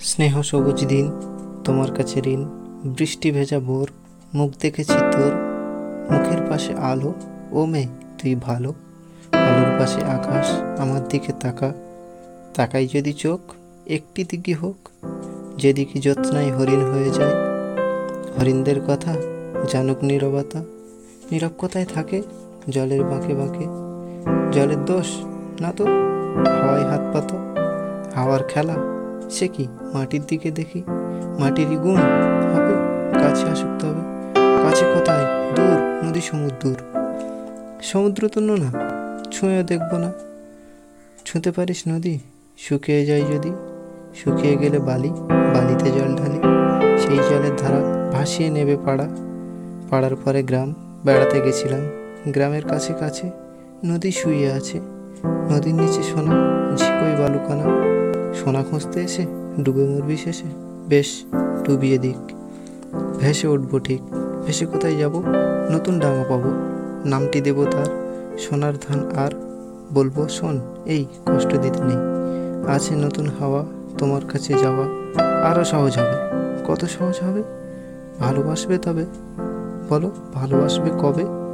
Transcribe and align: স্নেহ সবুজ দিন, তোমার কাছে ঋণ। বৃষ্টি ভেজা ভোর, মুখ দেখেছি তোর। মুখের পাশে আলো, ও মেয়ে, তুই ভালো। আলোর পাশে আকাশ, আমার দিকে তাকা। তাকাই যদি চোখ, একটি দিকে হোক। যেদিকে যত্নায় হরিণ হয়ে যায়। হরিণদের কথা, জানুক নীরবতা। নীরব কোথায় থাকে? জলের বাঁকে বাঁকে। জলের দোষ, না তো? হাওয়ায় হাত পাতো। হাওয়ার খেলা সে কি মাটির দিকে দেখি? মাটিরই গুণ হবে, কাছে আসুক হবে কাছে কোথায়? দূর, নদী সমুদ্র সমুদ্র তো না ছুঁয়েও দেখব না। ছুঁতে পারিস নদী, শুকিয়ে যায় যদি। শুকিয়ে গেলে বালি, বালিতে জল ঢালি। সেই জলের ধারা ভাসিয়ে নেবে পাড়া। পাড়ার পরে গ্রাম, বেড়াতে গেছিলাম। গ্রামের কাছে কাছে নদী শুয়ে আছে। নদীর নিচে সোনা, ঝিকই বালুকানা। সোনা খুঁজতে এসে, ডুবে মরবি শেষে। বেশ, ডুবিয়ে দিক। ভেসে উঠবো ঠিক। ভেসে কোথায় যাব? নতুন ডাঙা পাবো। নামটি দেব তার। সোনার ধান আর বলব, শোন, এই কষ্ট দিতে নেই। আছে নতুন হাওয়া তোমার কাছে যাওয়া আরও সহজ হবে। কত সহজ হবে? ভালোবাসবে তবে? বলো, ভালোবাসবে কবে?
স্নেহ 0.00 0.42
সবুজ 0.42 0.86
দিন, 0.86 1.12
তোমার 1.64 1.94
কাছে 1.94 2.20
ঋণ। 2.20 2.44
বৃষ্টি 2.84 3.30
ভেজা 3.30 3.60
ভোর, 3.60 3.90
মুখ 4.34 4.52
দেখেছি 4.60 4.92
তোর। 4.92 5.32
মুখের 6.10 6.50
পাশে 6.50 6.74
আলো, 6.74 7.14
ও 7.52 7.64
মেয়ে, 7.64 7.86
তুই 8.18 8.34
ভালো। 8.34 8.74
আলোর 9.32 9.78
পাশে 9.78 10.04
আকাশ, 10.04 10.50
আমার 10.80 11.08
দিকে 11.08 11.32
তাকা। 11.40 11.72
তাকাই 12.54 12.86
যদি 12.86 13.12
চোখ, 13.12 13.40
একটি 13.86 14.24
দিকে 14.24 14.54
হোক। 14.54 14.88
যেদিকে 15.58 15.98
যত্নায় 15.98 16.56
হরিণ 16.56 16.80
হয়ে 16.80 17.10
যায়। 17.10 17.34
হরিণদের 18.38 18.80
কথা, 18.80 19.14
জানুক 19.68 20.04
নীরবতা। 20.04 20.58
নীরব 21.32 21.50
কোথায় 21.58 21.86
থাকে? 21.94 22.22
জলের 22.68 23.04
বাঁকে 23.04 23.34
বাঁকে। 23.34 23.66
জলের 24.52 24.84
দোষ, 24.84 25.06
না 25.60 25.72
তো? 25.76 25.84
হাওয়ায় 26.60 26.84
হাত 26.84 27.00
পাতো। 27.14 27.38
হাওয়ার 28.14 28.42
খেলা 28.42 28.95
সে 29.30 29.48
কি 29.48 29.68
মাটির 29.94 30.22
দিকে 30.28 30.50
দেখি? 30.50 30.82
মাটিরই 31.38 31.76
গুণ 31.76 31.96
হবে, 32.54 32.74
কাছে 33.20 33.50
আসুক 33.50 33.84
হবে 33.84 34.16
কাছে 34.62 34.84
কোথায়? 34.94 35.24
দূর, 35.54 36.06
নদী 36.08 36.20
সমুদ্র 36.20 36.74
সমুদ্র 37.82 38.28
তো 38.28 38.40
না 38.40 38.96
ছুঁয়েও 39.32 39.62
দেখব 39.62 39.96
না। 39.96 40.12
ছুঁতে 41.24 41.52
পারিস 41.52 41.82
নদী, 41.88 42.18
শুকিয়ে 42.58 43.06
যায় 43.06 43.22
যদি। 43.22 43.52
শুকিয়ে 44.14 44.56
গেলে 44.56 44.78
বালি, 44.78 45.08
বালিতে 45.30 45.90
জল 45.90 46.16
ঢালি। 46.16 46.40
সেই 46.98 47.16
জলের 47.16 47.56
ধারা 47.56 48.10
ভাসিয়ে 48.12 48.50
নেবে 48.50 48.76
পাড়া। 48.84 49.08
পাড়ার 49.90 50.16
পরে 50.16 50.42
গ্রাম, 50.42 50.74
বেড়াতে 51.04 51.40
গেছিলাম। 51.40 51.80
গ্রামের 52.28 52.62
কাছে 52.62 52.92
কাছে 52.92 53.30
নদী 53.84 54.10
শুয়ে 54.10 54.52
আছে। 54.52 54.80
নদীর 55.50 55.74
নিচে 55.74 56.02
সোনা, 56.02 56.32
ঝিকই 56.76 57.22
বালুকানা। 57.22 57.64
সোনা 58.36 58.62
খুঁজতে 58.62 59.00
এসে, 59.00 59.26
ডুবে 59.62 59.84
মরবি 59.84 60.16
শেষে। 60.16 60.44
বেশ, 60.88 61.24
ডুবিয়ে 61.64 61.98
দিক। 61.98 62.32
ভেসে 63.18 63.48
উঠবো 63.48 63.78
ঠিক। 63.78 64.00
ভেসে 64.46 64.66
কোথায় 64.66 64.96
যাব? 64.96 65.22
নতুন 65.70 65.98
ডাঙা 65.98 66.24
পাবো। 66.28 66.50
নামটি 67.04 67.40
দেব 67.40 67.64
তার। 67.64 67.86
সোনার 68.38 68.72
ধান 68.88 69.10
আর 69.16 69.30
বলব, 69.94 70.28
শোন, 70.28 70.60
এই 70.86 71.04
কষ্ট 71.26 71.56
দিতে 71.56 71.80
নেই। 71.84 71.96
আছে 72.66 72.96
নতুন 72.96 73.28
হাওয়া 73.40 73.64
তোমার 73.98 74.20
কাছে 74.32 74.54
যাওয়া 74.54 74.88
আরও 75.42 75.64
সহজ 75.64 75.98
হবে। 75.98 76.46
কত 76.66 76.84
সহজ 76.84 77.14
হবে? 77.24 77.42
ভালোবাসবে 78.18 78.78
তবে? 78.78 79.06
বলো, 79.88 80.10
ভালোবাসবে 80.34 80.90
কবে? 80.90 81.45